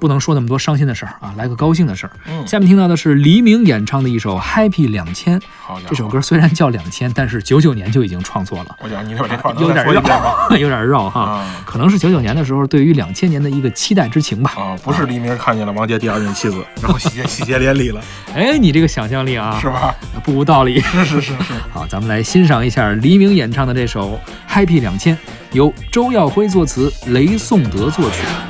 [0.00, 2.12] 不能说那么多伤心的事儿啊，来个高兴的事儿。
[2.26, 5.38] 嗯，下面听到的是黎明演唱的一首《Happy 两千》。
[5.60, 10.32] 好这首歌虽然叫两千，但是九九年就已经创作了，我讲你这把这话有点绕，吗？
[10.58, 11.20] 有点绕哈。
[11.20, 14.52] 啊可能是九九年的时候对于两千年的一个期待之情吧。
[14.56, 18.00] 啊，不是黎明看见了王杰第二任妻子，然后喜结喜结连理了，
[18.34, 19.94] 哎，你这个想象力啊，是吧？
[20.24, 20.80] 不无道理。
[20.80, 24.18] 是是是是， 好，咱们来欣赏一下黎明演唱的这首
[24.52, 25.14] 《Happy 两千》，
[25.52, 28.49] 由周耀辉作词，雷颂德作曲。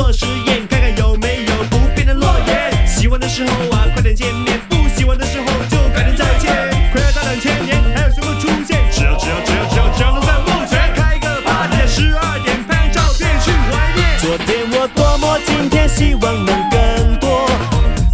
[0.00, 2.88] 做实验，看看有没有不变的诺言。
[2.88, 6.50] 喜欢的时候啊，快点见面；不喜欢的时候就改天再见。
[6.90, 8.80] 快要到两千年，还有什么出现？
[8.90, 14.18] 只要只要只要只要只要能在梦前开个 party，十二点拍张照片去怀念。
[14.20, 17.46] 昨天我多么，今天希望能更多。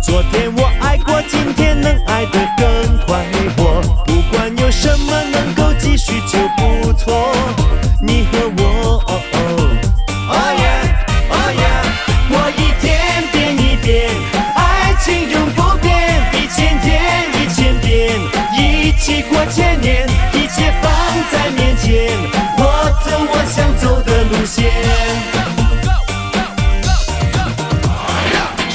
[0.02, 1.75] 昨天我爱过，今天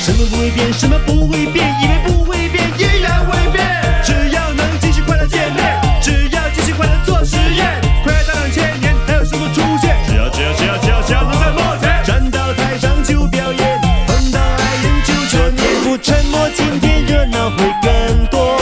[0.04, 3.64] 什么不会变，什么不会变，以为不会变，依然会变。
[4.04, 9.96] 只要能继续快乐见面，只要继续快乐做实验，快乐到两千年，还有什么出现？
[10.08, 18.58] 只要只要只要只要只要能在幕前站到台上就表演，碰到爱人就昨天不沉默，今天热闹会更多。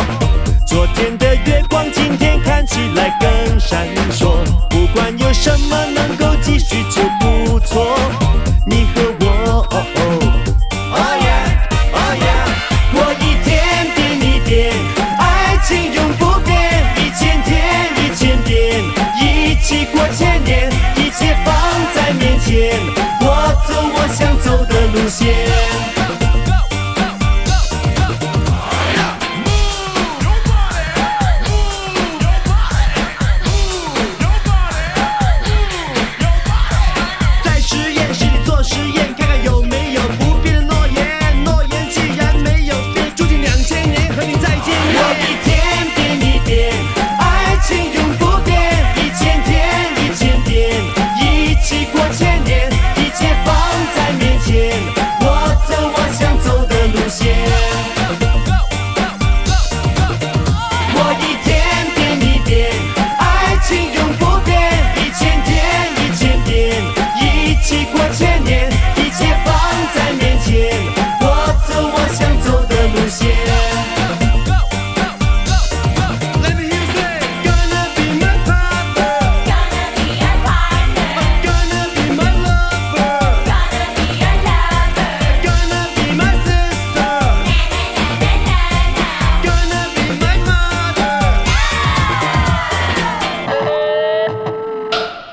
[0.68, 4.44] 昨天的月光，今天看起来更闪烁。
[4.70, 6.84] 不管有什么能够继续
[19.80, 20.29] 一过千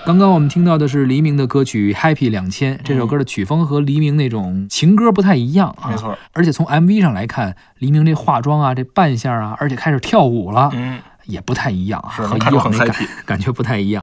[0.07, 5.91] 刚刚我们听到的是黎明的歌曲《Happy 两千》，这首歌的曲风和黎明那种情歌不太一样啊。
[5.91, 6.17] 没错。
[6.33, 13.95] 而且从 MV 上来看，黎明这化妆啊，这扮相啊，而且开始跳舞了，嗯，也不太一样啊，和以往那感 happy 感觉不太一样。